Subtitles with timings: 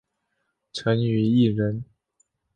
[0.73, 1.85] 陈与义人。